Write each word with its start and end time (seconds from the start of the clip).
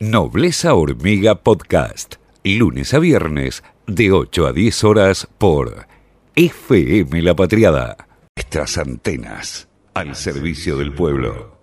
Nobleza 0.00 0.74
Hormiga 0.74 1.42
Podcast, 1.42 2.14
lunes 2.44 2.94
a 2.94 3.00
viernes 3.00 3.64
de 3.88 4.12
8 4.12 4.46
a 4.46 4.52
10 4.52 4.84
horas 4.84 5.26
por 5.38 5.88
FM 6.36 7.20
La 7.22 7.34
Patriada. 7.34 8.06
Estas 8.36 8.78
antenas 8.78 9.66
al 9.94 10.14
servicio 10.14 10.76
del 10.76 10.94
pueblo. 10.94 11.58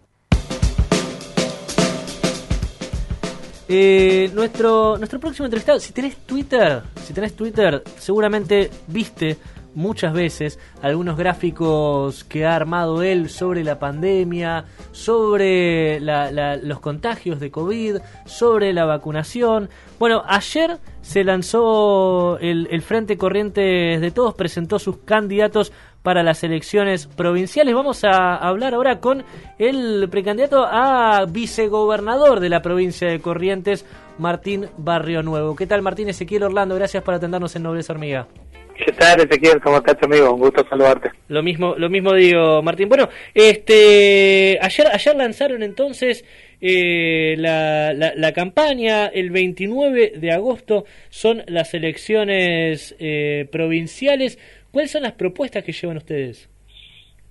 Eh, 3.69 4.29
nuestro, 4.33 4.97
nuestro 4.97 5.21
próximo 5.21 5.45
entrevistado, 5.45 5.79
si 5.79 5.93
tenés 5.93 6.17
Twitter, 6.17 6.83
si 7.05 7.13
tenés 7.13 7.37
Twitter, 7.37 7.85
seguramente 7.97 8.69
viste 8.87 9.37
muchas 9.75 10.13
veces 10.13 10.59
algunos 10.81 11.17
gráficos 11.17 12.23
que 12.23 12.45
ha 12.45 12.55
armado 12.55 13.03
él 13.03 13.29
sobre 13.29 13.63
la 13.63 13.77
pandemia, 13.77 14.65
sobre 14.91 15.99
los 15.99 16.79
contagios 16.79 17.39
de 17.39 17.51
COVID, 17.51 17.97
sobre 18.25 18.73
la 18.73 18.85
vacunación. 18.85 19.69
Bueno, 19.99 20.23
ayer 20.25 20.79
se 21.01 21.23
lanzó 21.23 22.39
el, 22.39 22.67
el 22.71 22.81
Frente 22.81 23.17
Corrientes 23.17 24.01
de 24.01 24.11
Todos, 24.11 24.33
presentó 24.33 24.79
sus 24.79 24.97
candidatos 24.97 25.71
para 26.05 26.21
las 26.21 26.43
elecciones 26.43 27.07
provinciales. 27.07 27.73
Vamos 27.73 28.03
a 28.03 28.35
hablar 28.35 28.75
ahora 28.75 28.99
con 28.99 29.23
el 29.57 30.07
precandidato 30.09 30.63
a 30.63 31.25
vicegobernador 31.27 32.39
de 32.39 32.49
la 32.49 32.61
provincia 32.61 33.09
de 33.09 33.19
Corrientes, 33.19 33.85
Martín 34.19 34.67
Barrio 34.77 35.23
Nuevo. 35.23 35.55
¿Qué 35.55 35.65
tal, 35.65 35.81
Martín 35.81 36.07
Ezequiel 36.07 36.43
Orlando? 36.43 36.75
Gracias 36.75 37.03
por 37.03 37.15
atendernos 37.15 37.55
en 37.55 37.63
Nobleza 37.63 37.93
Hormiga. 37.93 38.27
¿Qué 38.77 38.91
tal, 38.91 39.21
Ezequiel? 39.21 39.61
¿Cómo 39.61 39.77
estás, 39.77 39.95
amigo? 40.03 40.33
Un 40.33 40.41
gusto 40.41 40.65
saludarte. 40.67 41.11
Lo 41.29 41.41
mismo, 41.41 41.75
lo 41.77 41.89
mismo 41.89 42.13
digo, 42.13 42.61
Martín. 42.61 42.89
Bueno, 42.89 43.07
este, 43.33 44.59
ayer, 44.61 44.87
ayer 44.91 45.15
lanzaron 45.15 45.63
entonces 45.63 46.25
eh, 46.59 47.35
la, 47.37 47.93
la, 47.93 48.33
campaña. 48.33 49.07
El 49.07 49.29
29 49.31 50.13
de 50.17 50.31
agosto 50.31 50.83
son 51.09 51.43
las 51.47 51.73
elecciones 51.73 52.95
eh, 52.99 53.47
provinciales. 53.49 54.37
¿Cuáles 54.71 54.91
son 54.91 55.03
las 55.03 55.13
propuestas 55.13 55.63
que 55.63 55.71
llevan 55.71 55.97
ustedes? 55.97 56.49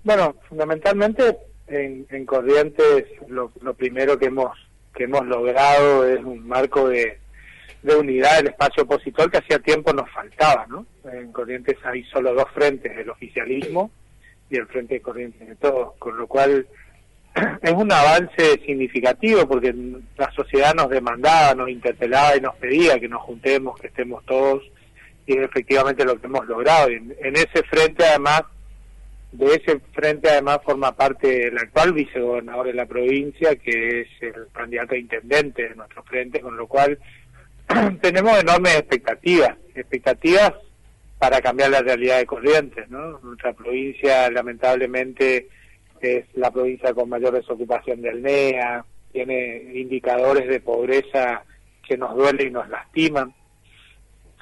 Bueno, 0.02 0.36
fundamentalmente 0.48 1.36
en, 1.66 2.06
en 2.08 2.24
Corrientes 2.24 3.04
lo, 3.28 3.52
lo 3.60 3.74
primero 3.74 4.18
que 4.18 4.26
hemos 4.26 4.50
que 4.94 5.04
hemos 5.04 5.26
logrado 5.26 6.06
es 6.06 6.24
un 6.24 6.46
marco 6.46 6.88
de 6.88 7.18
de 7.82 7.96
unidad 7.96 8.38
del 8.38 8.48
espacio 8.48 8.84
opositor 8.84 9.30
que 9.30 9.38
hacía 9.38 9.58
tiempo 9.58 9.92
nos 9.92 10.10
faltaba, 10.10 10.66
¿no? 10.66 10.86
En 11.04 11.32
Corrientes 11.32 11.76
hay 11.84 12.02
solo 12.04 12.32
dos 12.34 12.46
frentes, 12.54 12.96
el 12.96 13.10
oficialismo 13.10 13.90
y 14.50 14.56
el 14.56 14.66
Frente 14.66 14.94
de 14.94 15.02
Corrientes 15.02 15.46
de 15.46 15.56
Todos, 15.56 15.94
con 15.98 16.16
lo 16.16 16.26
cual 16.26 16.66
es 17.62 17.72
un 17.72 17.92
avance 17.92 18.60
significativo 18.64 19.46
porque 19.46 19.74
la 20.16 20.30
sociedad 20.32 20.74
nos 20.74 20.88
demandaba, 20.88 21.54
nos 21.54 21.68
interpelaba 21.68 22.36
y 22.36 22.40
nos 22.40 22.54
pedía 22.56 22.98
que 22.98 23.08
nos 23.08 23.22
juntemos, 23.22 23.78
que 23.78 23.88
estemos 23.88 24.24
todos, 24.24 24.62
y 25.26 25.36
es 25.36 25.44
efectivamente 25.44 26.04
lo 26.04 26.18
que 26.20 26.26
hemos 26.26 26.46
logrado. 26.46 26.88
En, 26.88 27.14
en 27.20 27.36
ese 27.36 27.62
frente, 27.64 28.06
además, 28.06 28.44
de 29.32 29.46
ese 29.46 29.80
frente, 29.92 30.30
además, 30.30 30.60
forma 30.64 30.92
parte 30.94 31.48
el 31.48 31.58
actual 31.58 31.92
vicegobernador 31.92 32.66
de 32.66 32.74
la 32.74 32.86
provincia, 32.86 33.56
que 33.56 34.02
es 34.02 34.08
el 34.20 34.46
candidato 34.52 34.94
a 34.94 34.98
intendente 34.98 35.68
de 35.68 35.74
nuestro 35.74 36.04
frente, 36.04 36.40
con 36.40 36.56
lo 36.56 36.68
cual 36.68 36.98
tenemos 38.00 38.38
enormes 38.38 38.76
expectativas, 38.76 39.56
expectativas 39.74 40.52
para 41.18 41.40
cambiar 41.40 41.70
la 41.70 41.80
realidad 41.80 42.18
de 42.18 42.26
Corrientes, 42.26 42.88
¿no? 42.90 43.18
Nuestra 43.20 43.52
provincia, 43.52 44.30
lamentablemente, 44.30 45.48
es 46.00 46.26
la 46.34 46.50
provincia 46.50 46.92
con 46.92 47.08
mayor 47.08 47.32
desocupación 47.32 48.02
del 48.02 48.22
NEA, 48.22 48.84
tiene 49.12 49.70
indicadores 49.74 50.48
de 50.48 50.60
pobreza 50.60 51.44
que 51.86 51.96
nos 51.96 52.14
duelen 52.14 52.48
y 52.48 52.50
nos 52.50 52.68
lastiman. 52.68 53.32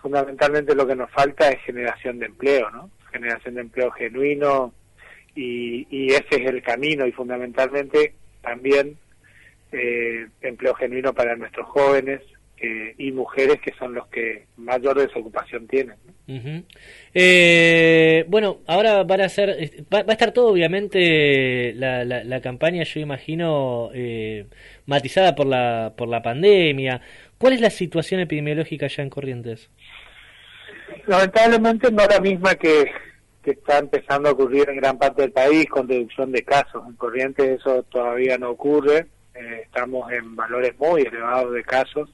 Fundamentalmente 0.00 0.74
lo 0.74 0.86
que 0.86 0.96
nos 0.96 1.10
falta 1.10 1.50
es 1.50 1.60
generación 1.62 2.18
de 2.18 2.26
empleo, 2.26 2.70
¿no? 2.70 2.90
Generación 3.12 3.54
de 3.54 3.60
empleo 3.60 3.90
genuino 3.92 4.72
y, 5.34 5.86
y 5.90 6.12
ese 6.12 6.42
es 6.42 6.46
el 6.46 6.62
camino 6.62 7.06
y 7.06 7.12
fundamentalmente 7.12 8.14
también 8.40 8.98
eh, 9.70 10.26
empleo 10.40 10.74
genuino 10.74 11.12
para 11.12 11.36
nuestros 11.36 11.66
jóvenes, 11.68 12.20
y 12.98 13.12
mujeres 13.12 13.60
que 13.60 13.72
son 13.78 13.94
los 13.94 14.06
que 14.08 14.46
mayor 14.56 14.98
desocupación 14.98 15.66
tienen. 15.66 15.96
eh, 17.14 18.24
bueno, 18.28 18.60
ahora 18.66 19.02
van 19.02 19.22
a 19.22 19.28
ser, 19.28 19.48
va, 19.92 19.98
a 20.06 20.12
estar 20.12 20.32
todo 20.32 20.48
obviamente 20.48 21.72
la, 21.74 22.04
la, 22.04 22.40
campaña, 22.40 22.84
yo 22.84 23.00
imagino, 23.00 23.90
eh, 23.92 24.46
matizada 24.86 25.34
por 25.34 25.46
la, 25.46 25.92
por 25.96 26.08
la 26.08 26.22
pandemia. 26.22 27.00
¿Cuál 27.38 27.54
es 27.54 27.60
la 27.60 27.70
situación 27.70 28.20
epidemiológica 28.20 28.86
ya 28.86 29.02
en 29.02 29.10
Corrientes? 29.10 29.68
Lamentablemente 31.06 31.90
no 31.90 32.06
la 32.06 32.20
misma 32.20 32.54
que, 32.54 32.90
que 33.42 33.52
está 33.52 33.78
empezando 33.78 34.28
a 34.28 34.32
ocurrir 34.32 34.68
en 34.70 34.76
gran 34.76 34.98
parte 34.98 35.22
del 35.22 35.32
país 35.32 35.66
con 35.68 35.88
reducción 35.88 36.30
de 36.30 36.44
casos. 36.44 36.84
En 36.86 36.94
Corrientes 36.94 37.60
eso 37.60 37.82
todavía 37.84 38.38
no 38.38 38.50
ocurre. 38.50 39.06
Eh, 39.34 39.62
estamos 39.64 40.10
en 40.12 40.36
valores 40.36 40.78
muy 40.78 41.02
elevados 41.02 41.52
de 41.52 41.64
casos 41.64 42.10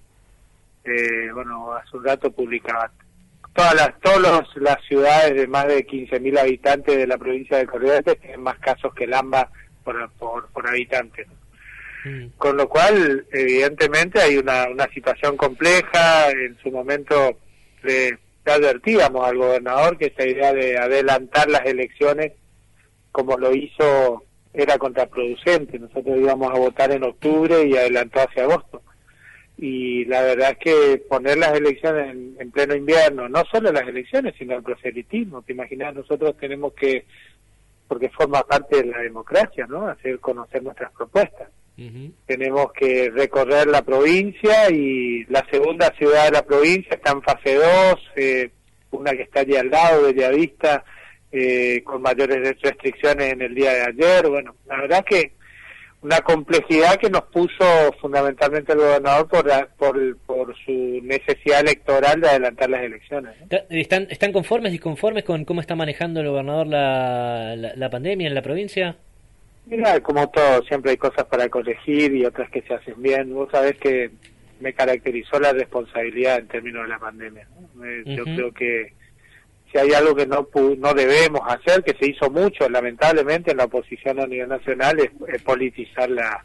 este, 0.88 1.32
bueno, 1.32 1.72
hace 1.75 1.97
un 1.97 2.04
rato 2.04 2.31
publicaba 2.31 2.91
todas 3.54 3.75
las 3.75 4.00
todas 4.00 4.47
las 4.56 4.76
ciudades 4.87 5.34
de 5.34 5.47
más 5.47 5.66
de 5.66 5.87
15.000 5.87 6.38
habitantes 6.38 6.97
de 6.97 7.06
la 7.06 7.19
provincia 7.19 7.59
de 7.59 7.66
Corrientes 7.66 8.21
tienen 8.21 8.43
más 8.43 8.59
casos 8.59 8.94
que 8.94 9.06
Lamba 9.06 9.50
por, 9.84 10.10
por, 10.12 10.49
por 10.49 10.66
habitante. 10.66 11.26
Mm. 12.04 12.28
Con 12.37 12.56
lo 12.56 12.69
cual, 12.69 13.26
evidentemente, 13.32 14.21
hay 14.21 14.37
una, 14.37 14.69
una 14.69 14.87
situación 14.88 15.37
compleja. 15.37 16.31
En 16.31 16.56
su 16.62 16.71
momento 16.71 17.38
le, 17.82 18.19
advertíamos 18.47 19.26
al 19.26 19.37
gobernador 19.37 19.99
que 19.99 20.06
esa 20.06 20.26
idea 20.26 20.53
de 20.53 20.78
adelantar 20.78 21.50
las 21.50 21.66
elecciones, 21.66 22.32
como 23.10 23.37
lo 23.37 23.53
hizo, 23.53 24.25
era 24.55 24.78
contraproducente. 24.78 25.78
Nosotros 25.78 26.16
íbamos 26.16 26.55
a 26.55 26.59
votar 26.59 26.93
en 26.93 27.03
octubre 27.03 27.65
y 27.65 27.76
adelantó 27.76 28.20
hacia 28.20 28.44
agosto 28.44 28.82
y 29.60 30.04
la 30.04 30.22
verdad 30.22 30.52
es 30.52 30.58
que 30.58 30.98
poner 31.08 31.36
las 31.36 31.52
elecciones 31.52 32.14
en, 32.38 32.50
pleno 32.52 32.76
invierno, 32.76 33.28
no 33.28 33.42
solo 33.50 33.72
las 33.72 33.88
elecciones, 33.88 34.34
sino 34.38 34.54
el 34.54 34.62
proselitismo, 34.62 35.42
te 35.42 35.52
imaginas, 35.52 35.96
nosotros 35.96 36.36
tenemos 36.38 36.72
que, 36.74 37.04
porque 37.88 38.08
forma 38.08 38.42
parte 38.44 38.76
de 38.76 38.86
la 38.86 38.98
democracia, 38.98 39.66
¿no? 39.69 39.88
Hacer 39.88 40.20
conocer 40.20 40.62
nuestras 40.62 40.92
propuestas. 40.92 41.48
Tenemos 42.26 42.72
que 42.72 43.08
recorrer 43.10 43.69
la 43.69 43.82
provincia 43.82 44.69
y 44.69 45.24
la 45.26 45.46
segunda 45.48 45.92
ciudad 45.96 46.25
de 46.25 46.32
la 46.32 46.42
provincia 46.42 46.96
está 46.96 47.12
en 47.12 47.22
fase 47.22 47.54
2, 47.54 47.64
eh, 48.16 48.50
una 48.90 49.12
que 49.12 49.22
está 49.22 49.40
allí 49.40 49.54
al 49.54 49.70
lado, 49.70 50.12
de 50.12 50.28
Vista, 50.32 50.84
eh, 51.30 51.82
con 51.84 52.02
mayores 52.02 52.60
restricciones 52.60 53.32
en 53.32 53.42
el 53.42 53.54
día 53.54 53.75
de 53.75 53.82
ayer. 53.82 54.28
Bueno, 54.28 54.56
la 54.66 54.80
verdad 54.80 55.04
que 55.04 55.38
una 56.03 56.20
complejidad 56.20 56.97
que 56.97 57.10
nos 57.10 57.22
puso 57.25 57.92
fundamentalmente 58.00 58.72
el 58.72 58.78
gobernador 58.78 59.28
por, 59.28 59.69
por, 59.76 60.16
por 60.19 60.56
su 60.64 61.00
necesidad 61.03 61.60
electoral 61.60 62.20
de 62.20 62.28
adelantar 62.28 62.70
las 62.70 62.82
elecciones. 62.82 63.34
¿Están, 63.69 64.06
¿Están 64.10 64.32
conformes, 64.32 64.70
disconformes 64.70 65.25
con 65.25 65.44
cómo 65.44 65.60
está 65.60 65.75
manejando 65.75 66.20
el 66.20 66.28
gobernador 66.28 66.69
la, 66.69 67.56
la, 67.56 67.91
pandemia 67.91 68.28
en 68.28 68.34
la 68.34 68.42
provincia? 68.42 68.97
Mira, 69.66 70.00
como 70.00 70.28
todo, 70.31 70.62
siempre 70.62 70.92
hay 70.92 70.97
cosas 70.97 71.25
para 71.25 71.48
corregir 71.48 72.14
y 72.14 72.25
otras 72.25 72.48
que 72.50 72.62
se 72.62 72.75
hacen 72.75 73.03
bien. 73.03 73.34
Vos 73.34 73.50
sabés 73.50 73.76
que 73.76 74.10
me 74.60 74.72
caracterizó 74.72 75.41
la 75.41 75.53
responsabilidad 75.53 76.38
en 76.38 76.48
términos 76.48 76.84
de 76.84 76.88
la 76.88 76.98
pandemia. 76.98 77.48
Yo 78.06 78.25
creo 78.25 78.53
que 78.53 78.92
si 79.71 79.79
hay 79.79 79.93
algo 79.93 80.15
que 80.15 80.27
no 80.27 80.49
no 80.79 80.95
debemos 80.95 81.41
hacer, 81.47 81.83
que 81.83 81.97
se 81.99 82.11
hizo 82.11 82.31
mucho 82.31 82.69
lamentablemente 82.69 83.51
en 83.51 83.59
la 83.59 83.65
oposición 83.65 84.21
a 84.21 84.27
nivel 84.27 84.49
nacional, 84.49 84.99
es, 85.01 85.43
politizar 85.43 86.11
la, 86.11 86.45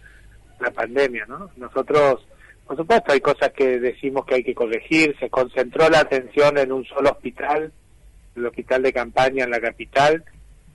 la 0.59 0.71
pandemia, 0.71 1.25
¿no? 1.25 1.49
Nosotros, 1.57 2.25
por 2.67 2.77
supuesto, 2.77 3.11
hay 3.13 3.21
cosas 3.21 3.51
que 3.51 3.79
decimos 3.79 4.25
que 4.25 4.35
hay 4.35 4.43
que 4.43 4.55
corregir, 4.55 5.15
se 5.19 5.29
concentró 5.29 5.89
la 5.89 5.99
atención 5.99 6.57
en 6.57 6.71
un 6.71 6.85
solo 6.85 7.11
hospital, 7.11 7.71
el 8.35 8.45
hospital 8.45 8.83
de 8.83 8.93
campaña 8.93 9.43
en 9.43 9.51
la 9.51 9.61
capital, 9.61 10.23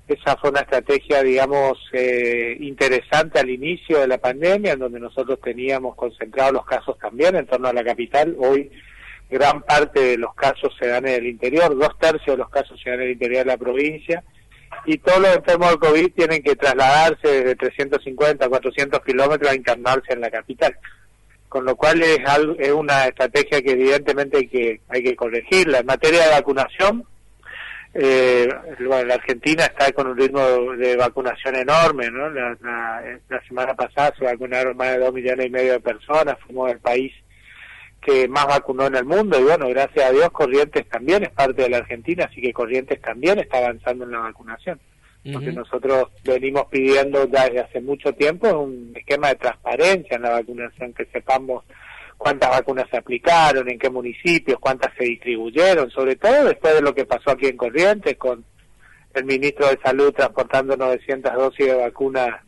esa 0.09 0.37
fue 0.39 0.49
una 0.49 0.61
estrategia, 0.61 1.23
digamos, 1.23 1.79
eh, 1.93 2.57
interesante 2.61 3.41
al 3.41 3.51
inicio 3.51 4.01
de 4.01 4.09
la 4.09 4.17
pandemia, 4.17 4.73
en 4.73 4.79
donde 4.79 4.99
nosotros 4.99 5.39
teníamos 5.39 5.95
concentrados 5.97 6.55
los 6.55 6.65
casos 6.65 6.99
también 6.99 7.37
en 7.37 7.47
torno 7.47 7.69
a 7.69 7.75
la 7.75 7.85
capital. 7.85 8.35
Hoy 8.39 8.71
gran 9.29 9.63
parte 9.63 10.01
de 10.01 10.19
los 10.19 10.35
casos 10.35 10.75
se 10.79 10.89
dan 10.89 11.07
en 11.07 11.15
el 11.15 11.27
interior, 11.27 11.77
dos 11.77 11.99
tercios 11.99 12.37
de 12.37 12.39
los 12.39 12.51
casos 12.51 12.81
se 12.83 12.91
dan 12.91 13.01
en 13.01 13.07
el 13.07 13.13
interior 13.13 13.45
de 13.45 13.53
la 13.53 13.57
provincia, 13.57 14.23
y 14.85 14.99
todos 14.99 15.21
los 15.21 15.37
enfermos 15.37 15.71
de 15.73 15.79
COVID 15.79 16.13
tienen 16.15 16.43
que 16.43 16.57
trasladarse 16.57 17.29
desde 17.29 17.57
350 17.57 18.45
a 18.45 18.49
400 18.49 19.05
kilómetros 19.05 19.51
a 19.51 19.55
internarse 19.55 20.13
en 20.13 20.21
la 20.21 20.31
capital. 20.31 20.77
Con 21.49 21.65
lo 21.65 21.77
cual 21.77 22.03
es, 22.03 22.19
es 22.59 22.73
una 22.73 23.07
estrategia 23.07 23.63
que 23.63 23.73
evidentemente 23.73 24.39
hay 24.39 24.49
que, 24.49 24.81
hay 24.89 25.03
que 25.03 25.17
corregirla. 25.17 25.79
En 25.79 25.87
materia 25.87 26.25
de 26.25 26.31
vacunación, 26.31 27.05
Eh, 27.95 28.49
bueno, 28.87 29.05
la 29.07 29.15
Argentina 29.15 29.65
está 29.65 29.91
con 29.93 30.09
un 30.09 30.17
ritmo 30.17 30.41
de 30.77 30.95
vacunación 30.97 31.57
enorme, 31.57 32.11
¿no? 32.11 32.29
La, 32.31 32.57
la, 33.29 33.43
semana 33.49 33.75
pasada 33.75 34.13
se 34.17 34.25
vacunaron 34.25 34.77
más 34.77 34.91
de 34.91 34.99
dos 34.99 35.13
millones 35.13 35.47
y 35.47 35.51
medio 35.51 35.73
de 35.73 35.81
personas, 35.81 36.37
fuimos 36.47 36.71
el 36.71 36.79
país 36.81 37.13
que 38.01 38.29
más 38.29 38.47
vacunó 38.47 38.87
en 38.87 38.97
el 38.97 39.05
mundo 39.05 39.39
y 39.39 39.45
bueno, 39.45 39.69
gracias 39.69 40.07
a 40.07 40.13
Dios 40.13 40.31
Corrientes 40.31 40.89
también 40.89 41.25
es 41.25 41.31
parte 41.31 41.63
de 41.63 41.71
la 41.71 41.79
Argentina, 41.79 42.27
así 42.31 42.41
que 42.41 42.53
Corrientes 42.53 43.01
también 43.01 43.39
está 43.39 43.59
avanzando 43.59 44.05
en 44.05 44.13
la 44.13 44.21
vacunación. 44.21 44.81
Porque 45.31 45.53
nosotros 45.53 46.09
venimos 46.25 46.69
pidiendo 46.71 47.27
desde 47.27 47.61
hace 47.61 47.83
mucho 47.83 48.15
tiempo 48.15 48.49
un 48.61 48.95
esquema 48.97 49.29
de 49.29 49.35
transparencia 49.35 50.17
en 50.17 50.23
la 50.23 50.31
vacunación, 50.31 50.95
que 50.95 51.05
sepamos 51.07 51.65
cuántas 52.17 52.51
vacunas 52.51 52.89
se 52.91 52.97
aplicaron, 52.97 53.69
en 53.69 53.79
qué 53.79 53.91
municipios, 53.91 54.59
cuántas 54.59 54.95
se 54.97 55.05
distribuyeron, 55.05 55.91
sobre 55.91 56.17
todo 56.17 56.47
después 56.47 56.75
de 56.75 56.81
lo 56.81 56.95
que 56.95 57.05
pasó 57.05 57.33
aquí 57.33 57.47
en 57.47 57.59
Corrientes 57.59 58.17
con 58.17 58.43
el 59.13 59.25
ministro 59.25 59.69
de 59.69 59.79
Salud 59.83 60.13
transportando 60.13 60.77
900 60.77 61.35
dosis 61.35 61.67
de 61.67 61.75
vacunas 61.75 62.48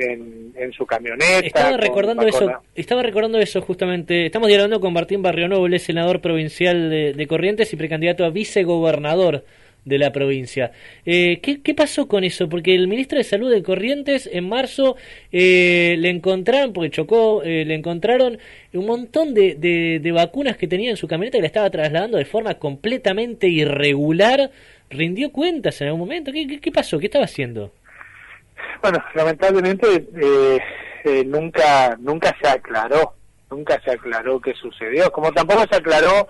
en, 0.00 0.52
en, 0.56 0.72
su 0.72 0.86
camioneta. 0.86 1.40
Estaba 1.40 1.76
recordando 1.76 2.26
eso, 2.26 2.50
estaba 2.74 3.02
recordando 3.02 3.38
eso 3.38 3.60
justamente. 3.60 4.26
Estamos 4.26 4.48
dialogando 4.48 4.80
con 4.80 4.92
Martín 4.92 5.22
Barrio 5.22 5.48
Noble, 5.48 5.78
senador 5.78 6.20
provincial 6.20 6.90
de, 6.90 7.12
de 7.12 7.26
Corrientes 7.26 7.72
y 7.72 7.76
precandidato 7.76 8.24
a 8.24 8.30
vicegobernador 8.30 9.44
de 9.84 9.98
la 9.98 10.12
provincia. 10.12 10.72
Eh, 11.06 11.40
¿qué, 11.40 11.74
pasó 11.74 12.08
con 12.08 12.24
eso? 12.24 12.48
Porque 12.48 12.74
el 12.74 12.88
ministro 12.88 13.18
de 13.18 13.24
Salud 13.24 13.50
de 13.50 13.62
Corrientes 13.62 14.28
en 14.30 14.48
marzo 14.48 14.96
eh, 15.32 15.96
le 15.98 16.10
encontraron, 16.10 16.72
porque 16.72 16.90
chocó, 16.90 17.42
eh, 17.42 17.64
le 17.64 17.74
encontraron 17.74 18.38
un 18.72 18.86
montón 18.86 19.34
de, 19.34 19.54
de, 19.54 20.12
vacunas 20.12 20.56
que 20.56 20.66
tenía 20.66 20.90
en 20.90 20.96
su 20.96 21.08
camioneta 21.08 21.38
y 21.38 21.40
la 21.40 21.46
estaba 21.46 21.70
trasladando 21.70 22.18
de 22.18 22.24
forma 22.24 22.54
completamente 22.54 23.48
irregular. 23.48 24.50
¿Rindió 24.90 25.30
cuentas 25.30 25.80
en 25.80 25.88
algún 25.88 26.00
momento? 26.00 26.32
¿Qué, 26.32 26.58
qué, 26.60 26.72
pasó? 26.72 26.98
¿Qué 26.98 27.06
estaba 27.06 27.24
haciendo? 27.24 27.72
Bueno, 28.82 29.02
lamentablemente 29.14 30.06
nunca, 31.26 31.96
nunca 31.98 32.36
se 32.40 32.48
aclaró, 32.48 33.14
nunca 33.50 33.80
se 33.82 33.92
aclaró 33.92 34.40
qué 34.40 34.54
sucedió, 34.54 35.10
como 35.12 35.32
tampoco 35.32 35.64
se 35.70 35.76
aclaró 35.76 36.28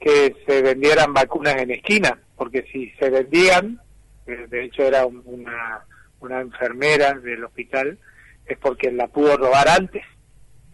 que 0.00 0.36
se 0.46 0.62
vendieran 0.62 1.12
vacunas 1.12 1.56
en 1.56 1.72
esquina, 1.72 2.18
porque 2.36 2.64
si 2.72 2.90
se 2.98 3.10
vendían, 3.10 3.80
eh, 4.26 4.46
de 4.48 4.64
hecho 4.64 4.84
era 4.84 5.06
una, 5.06 5.84
una 6.20 6.40
enfermera 6.40 7.14
del 7.14 7.44
hospital, 7.44 7.98
es 8.46 8.58
porque 8.58 8.92
la 8.92 9.08
pudo 9.08 9.36
robar 9.36 9.68
antes. 9.68 10.04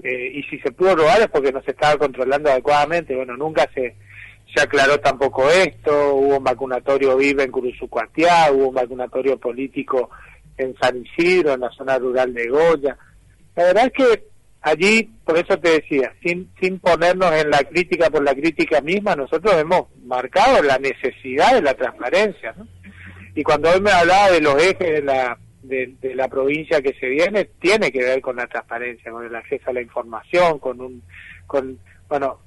Eh, 0.03 0.33
y 0.35 0.43
si 0.45 0.59
se 0.59 0.73
pudo 0.73 0.97
robar 0.97 1.21
es 1.21 1.29
porque 1.29 1.53
no 1.53 1.63
se 1.63 1.71
estaba 1.71 1.97
controlando 1.97 2.51
adecuadamente. 2.51 3.17
Bueno, 3.17 3.37
nunca 3.37 3.69
se, 3.75 3.97
se 4.55 4.61
aclaró 4.63 5.01
tampoco 5.01 5.49
esto. 5.51 6.15
Hubo 6.15 6.39
un 6.39 6.45
vacunatorio 6.45 7.17
vive 7.17 7.45
en 7.45 7.51
Curuzucuatiá, 7.51 8.53
hubo 8.53 8.69
un 8.69 8.75
vacunatorio 8.75 9.39
político 9.39 10.11
en 10.57 10.75
San 10.81 11.05
Isidro, 11.05 11.55
en 11.55 11.61
la 11.61 11.71
zona 11.71 11.99
rural 11.99 12.33
de 12.33 12.49
Goya. 12.49 12.97
La 13.57 13.65
verdad 13.65 13.87
es 13.87 13.93
que 13.93 14.25
allí, 14.63 15.11
por 15.25 15.37
eso 15.37 15.59
te 15.59 15.81
decía, 15.81 16.13
sin, 16.23 16.51
sin 16.61 16.79
ponernos 16.79 17.33
en 17.33 17.51
la 17.51 17.59
crítica 17.59 18.11
por 18.11 18.23
la 18.23 18.35
crítica 18.35 18.81
misma, 18.81 19.15
nosotros 19.15 19.55
hemos 19.55 19.87
marcado 20.05 20.63
la 20.63 20.79
necesidad 20.79 21.55
de 21.55 21.63
la 21.63 21.75
transparencia. 21.75 22.55
¿no? 22.57 22.67
Y 23.35 23.43
cuando 23.43 23.71
hoy 23.71 23.81
me 23.81 23.91
hablaba 23.91 24.31
de 24.31 24.41
los 24.41 24.55
ejes 24.63 24.79
de 24.79 25.03
la, 25.03 25.39
de, 25.63 26.15
la 26.15 26.29
provincia 26.29 26.81
que 26.81 26.95
se 26.95 27.09
viene, 27.09 27.45
tiene 27.61 27.91
que 27.91 28.03
ver 28.03 28.21
con 28.21 28.37
la 28.37 28.47
transparencia, 28.47 29.11
con 29.11 29.25
el 29.25 29.35
acceso 29.35 29.71
a 29.71 29.73
la 29.73 29.83
información, 29.83 30.59
con 30.59 30.81
un, 30.81 31.03
con, 31.47 31.79
bueno, 32.09 32.41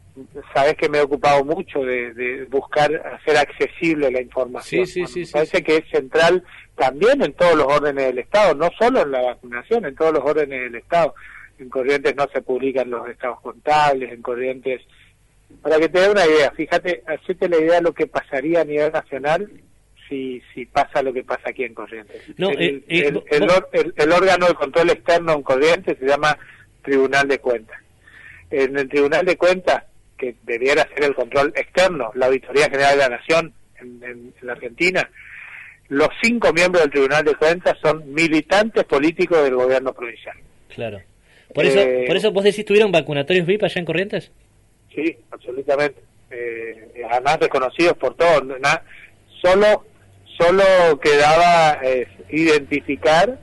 sabes 0.54 0.76
que 0.76 0.90
me 0.90 0.98
he 1.00 1.02
ocupado 1.02 1.44
mucho 1.44 1.80
de, 1.80 2.46
buscar 2.50 2.94
hacer 3.14 3.38
accesible 3.38 4.12
la 4.12 4.22
información. 4.22 4.86
Sí, 4.86 5.06
sí, 5.06 5.26
sí, 5.26 5.32
parece 5.32 5.64
que 5.64 5.78
es 5.78 5.90
central 5.90 6.44
también 6.76 7.22
en 7.24 7.34
todos 7.34 7.56
los 7.56 7.66
órdenes 7.66 8.06
del 8.06 8.20
Estado, 8.20 8.54
no 8.54 8.70
solo 8.78 9.02
en 9.02 9.12
la 9.12 9.22
vacunación, 9.22 9.86
en 9.86 9.96
todos 9.96 10.14
los 10.14 10.24
órdenes 10.24 10.62
del 10.62 10.76
Estado 10.76 11.14
en 11.60 11.70
Corrientes 11.70 12.16
no 12.16 12.28
se 12.32 12.42
publican 12.42 12.90
los 12.90 13.08
estados 13.10 13.40
contables, 13.42 14.12
en 14.12 14.22
Corrientes... 14.22 14.82
Para 15.62 15.80
que 15.80 15.88
te 15.88 16.02
dé 16.02 16.10
una 16.10 16.26
idea, 16.26 16.52
fíjate, 16.52 17.04
hacete 17.08 17.48
la 17.48 17.58
idea 17.58 17.76
de 17.76 17.82
lo 17.82 17.94
que 17.94 18.06
pasaría 18.06 18.62
a 18.62 18.66
nivel 18.66 18.92
nacional 18.92 19.50
si, 20.10 20.42
si 20.54 20.66
pasa 20.66 21.02
lo 21.02 21.14
que 21.14 21.24
pasa 21.24 21.50
aquí 21.50 21.64
en 21.64 21.74
Corrientes. 21.74 22.22
No, 22.38 22.50
el, 22.50 22.84
eh, 22.88 23.14
eh, 23.22 23.92
el, 23.96 24.12
órgano 24.12 24.48
de 24.48 24.54
control 24.56 24.90
externo 24.90 25.34
en 25.34 25.44
Corrientes 25.44 25.98
se 26.00 26.06
llama 26.06 26.38
Tribunal 26.82 27.30
de 27.30 27.40
Cuentas. 27.40 27.80
En 28.52 28.78
el 28.78 28.90
Tribunal 28.90 29.26
de 29.26 29.38
Cuentas, 29.38 29.84
que 30.18 30.36
debiera 30.44 30.88
ser 30.94 31.04
el 31.04 31.16
control 31.16 31.54
externo, 31.56 32.12
la 32.16 32.28
Auditoría 32.28 32.70
General 32.70 32.98
de 32.98 33.04
la 33.04 33.18
Nación 33.18 33.54
en, 33.80 34.04
en 34.04 34.34
la 34.42 34.54
Argentina, 34.54 35.10
los 35.90 36.10
cinco 36.22 36.52
miembros 36.54 36.84
del 36.84 36.92
Tribunal 36.92 37.24
de 37.24 37.36
Cuentas 37.36 37.78
son 37.82 38.14
militantes 38.14 38.84
políticos 38.84 39.44
del 39.44 39.56
gobierno 39.56 39.94
provincial. 39.94 40.36
Claro. 40.74 41.02
Por 41.54 41.66
eso, 41.66 41.80
eh, 41.80 42.04
por 42.06 42.18
eso 42.18 42.32
vos 42.32 42.44
decís, 42.44 42.66
¿tuvieron 42.66 42.92
vacunatorios 42.92 43.46
VIP 43.46 43.64
allá 43.64 43.80
en 43.80 43.86
Corrientes? 43.86 44.32
Sí, 44.94 45.18
absolutamente. 45.32 46.02
Eh, 46.30 47.04
además 47.10 47.40
reconocidos 47.40 47.98
por 47.98 48.16
todos. 48.16 48.44
solo, 49.42 49.86
solo 50.38 50.64
quedaba 51.02 51.80
eh, 51.84 52.08
identificar 52.30 53.40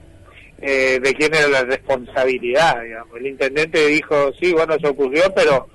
eh, 0.61 0.99
de 1.01 1.13
quién 1.13 1.33
era 1.33 1.47
la 1.47 1.63
responsabilidad. 1.63 2.83
Digamos. 2.83 3.17
El 3.17 3.27
intendente 3.27 3.87
dijo, 3.87 4.31
sí, 4.39 4.53
bueno, 4.53 4.75
eso 4.75 4.89
ocurrió, 4.89 5.33
pero 5.33 5.67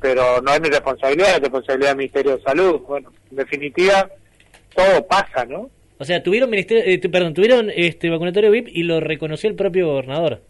pero 0.00 0.40
no 0.42 0.52
es 0.52 0.60
mi 0.60 0.68
responsabilidad, 0.68 1.36
es 1.36 1.40
responsabilidad 1.40 1.88
del 1.90 1.96
Ministerio 1.98 2.36
de 2.36 2.42
Salud. 2.42 2.80
Bueno, 2.80 3.12
en 3.30 3.36
definitiva, 3.36 4.10
todo 4.74 5.06
pasa, 5.06 5.44
¿no? 5.44 5.70
O 5.98 6.04
sea, 6.04 6.22
tuvieron 6.22 6.50
ministerio, 6.50 7.10
perdón, 7.10 7.34
tuvieron 7.34 7.70
este 7.74 8.10
vacunatorio 8.10 8.50
VIP 8.50 8.68
y 8.68 8.82
lo 8.82 9.00
reconoció 9.00 9.48
el 9.48 9.56
propio 9.56 9.86
gobernador 9.86 10.42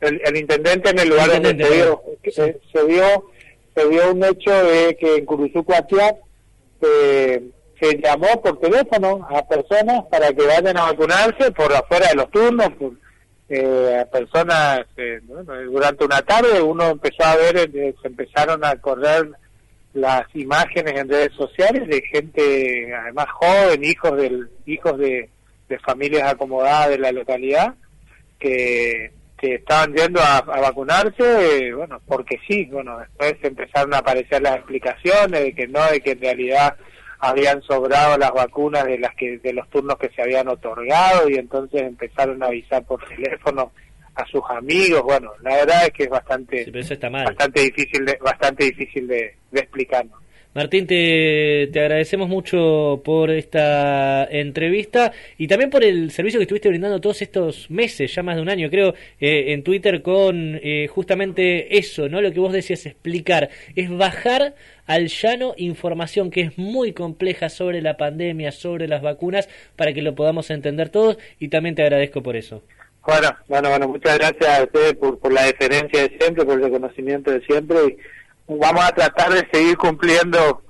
el, 0.00 0.36
intendente 0.36 0.90
en 0.90 0.98
el 0.98 1.08
lugar 1.08 1.30
donde 1.30 1.64
se 1.64 1.74
dio, 1.74 2.02
se, 2.24 2.60
se, 2.72 2.86
dio 2.86 3.30
se 3.74 3.88
dio 3.88 4.12
un 4.12 4.24
hecho 4.24 4.50
de 4.50 4.96
que 4.96 5.16
en 5.16 5.26
Curuzucuatiá 5.26 6.16
eh, 6.82 7.42
se 7.80 7.98
llamó 7.98 8.40
por 8.42 8.58
teléfono 8.60 9.26
a 9.30 9.46
personas 9.46 10.04
para 10.10 10.32
que 10.32 10.46
vayan 10.46 10.76
a 10.76 10.92
vacunarse 10.92 11.50
por 11.52 11.72
afuera 11.72 12.08
de 12.08 12.14
los 12.14 12.30
turnos, 12.30 12.68
eh, 13.48 13.98
a 14.00 14.04
personas 14.06 14.80
eh, 14.96 15.20
durante 15.70 16.04
una 16.04 16.20
tarde 16.22 16.60
uno 16.60 16.90
empezó 16.90 17.24
a 17.24 17.36
ver, 17.36 17.56
eh, 17.56 17.94
se 18.02 18.08
empezaron 18.08 18.64
a 18.64 18.74
correr 18.76 19.30
las 19.94 20.26
imágenes 20.34 20.98
en 20.98 21.08
redes 21.08 21.32
sociales 21.34 21.86
de 21.88 22.02
gente 22.02 22.94
además 22.94 23.26
joven, 23.32 23.84
hijos 23.84 24.16
del 24.16 24.50
hijos 24.66 24.98
de, 24.98 25.30
familias 25.84 26.32
acomodadas 26.32 26.90
de 26.90 26.98
la 26.98 27.12
localidad 27.12 27.74
que 28.38 29.12
que 29.38 29.56
estaban 29.56 29.92
yendo 29.94 30.18
a, 30.20 30.40
vacunarse, 30.40 31.74
bueno, 31.74 32.00
porque 32.06 32.38
sí, 32.48 32.64
bueno, 32.72 32.98
después 32.98 33.34
empezaron 33.42 33.92
a 33.92 33.98
aparecer 33.98 34.40
las 34.40 34.56
explicaciones 34.56 35.42
de 35.42 35.54
que 35.54 35.68
no, 35.68 35.84
de 35.90 36.00
que 36.00 36.12
en 36.12 36.20
realidad 36.22 36.74
habían 37.18 37.62
sobrado 37.62 38.18
las 38.18 38.32
vacunas 38.32 38.84
de 38.84 38.98
las 38.98 39.14
que 39.14 39.38
de 39.38 39.52
los 39.52 39.68
turnos 39.70 39.96
que 39.98 40.10
se 40.10 40.22
habían 40.22 40.48
otorgado 40.48 41.28
y 41.28 41.34
entonces 41.34 41.82
empezaron 41.82 42.42
a 42.42 42.46
avisar 42.46 42.84
por 42.84 43.02
teléfono 43.08 43.72
a 44.14 44.26
sus 44.26 44.42
amigos, 44.48 45.02
bueno, 45.02 45.32
la 45.42 45.56
verdad 45.56 45.84
es 45.84 45.92
que 45.92 46.04
es 46.04 46.08
bastante 46.08 46.64
bastante 47.24 47.60
difícil 47.60 48.06
de, 48.06 48.18
bastante 48.22 48.64
difícil 48.64 49.06
de, 49.06 49.36
de 49.50 49.60
explicarnos. 49.60 50.25
Martín, 50.56 50.86
te, 50.86 51.68
te, 51.70 51.80
agradecemos 51.80 52.30
mucho 52.30 53.02
por 53.04 53.30
esta 53.30 54.24
entrevista 54.24 55.12
y 55.36 55.48
también 55.48 55.68
por 55.68 55.84
el 55.84 56.10
servicio 56.10 56.40
que 56.40 56.44
estuviste 56.44 56.70
brindando 56.70 56.98
todos 56.98 57.20
estos 57.20 57.70
meses, 57.70 58.14
ya 58.14 58.22
más 58.22 58.36
de 58.36 58.40
un 58.40 58.48
año 58.48 58.70
creo, 58.70 58.94
eh, 59.20 59.52
en 59.52 59.62
Twitter 59.62 60.00
con 60.00 60.58
eh, 60.62 60.88
justamente 60.88 61.76
eso, 61.76 62.08
¿no? 62.08 62.22
Lo 62.22 62.32
que 62.32 62.40
vos 62.40 62.54
decías 62.54 62.86
explicar, 62.86 63.50
es 63.74 63.94
bajar 63.94 64.54
al 64.86 65.08
llano 65.08 65.52
información 65.58 66.30
que 66.30 66.40
es 66.40 66.56
muy 66.56 66.94
compleja 66.94 67.50
sobre 67.50 67.82
la 67.82 67.98
pandemia, 67.98 68.50
sobre 68.50 68.88
las 68.88 69.02
vacunas, 69.02 69.50
para 69.76 69.92
que 69.92 70.00
lo 70.00 70.14
podamos 70.14 70.48
entender 70.48 70.88
todos 70.88 71.18
y 71.38 71.48
también 71.48 71.74
te 71.74 71.82
agradezco 71.82 72.22
por 72.22 72.34
eso. 72.34 72.62
Bueno, 73.06 73.28
bueno, 73.46 73.68
bueno, 73.68 73.88
muchas 73.88 74.16
gracias 74.16 74.58
a 74.58 74.62
ustedes 74.64 74.94
por, 74.94 75.18
por 75.18 75.34
la 75.34 75.44
deferencia 75.44 76.00
de 76.00 76.16
siempre, 76.18 76.46
por 76.46 76.54
el 76.54 76.64
reconocimiento 76.64 77.30
de 77.30 77.42
siempre. 77.42 77.76
Y 77.88 78.15
vamos 78.48 78.84
a 78.84 78.92
tratar 78.92 79.32
de 79.32 79.48
seguir 79.52 79.76
cumpliendo 79.76 80.62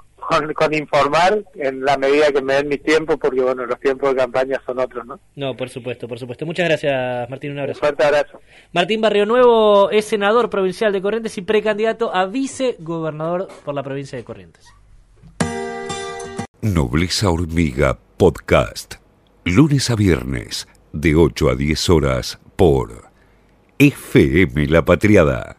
con, 0.55 0.75
informar 0.75 1.45
en 1.55 1.85
la 1.85 1.97
medida 1.97 2.33
que 2.33 2.43
me 2.43 2.55
den 2.55 2.69
mi 2.69 2.79
tiempo, 2.79 3.17
porque 3.17 3.41
bueno, 3.41 3.65
los 3.65 3.79
tiempos 3.79 4.11
de 4.11 4.17
campaña 4.17 4.61
son 4.67 4.79
otros, 4.79 5.07
¿no? 5.07 5.21
No, 5.37 5.57
por 5.57 5.69
supuesto, 5.69 6.09
por 6.09 6.19
supuesto. 6.19 6.45
Muchas 6.47 6.69
gracias, 6.69 7.31
Martín, 7.31 7.53
un 7.53 7.61
abrazo. 7.61 7.79
Un 7.79 7.81
fuerte 7.81 8.05
abrazo. 8.05 8.41
Martín 8.73 9.01
Barrio 9.01 9.27
Nuevo 9.27 9.91
es 9.91 10.05
senador 10.05 10.51
provincial 10.51 10.93
de 10.93 11.03
Corrientes 11.03 11.39
y 11.39 11.43
precandidato 11.43 12.15
a 12.15 12.27
vicegobernador 12.27 13.49
por 13.65 13.75
la 13.75 13.83
provincia 13.83 14.19
de 14.19 14.25
Corrientes. 14.25 14.67
Nobleza 16.61 17.31
Hormiga 17.31 17.99
Podcast, 18.17 18.97
lunes 19.45 19.91
a 19.91 19.95
viernes, 19.95 20.67
de 20.93 21.15
8 21.15 21.51
a 21.51 21.55
10 21.55 21.91
horas 21.91 22.39
por 22.57 23.05
FM 23.79 24.67
La 24.67 24.85
Patriada 24.85 25.57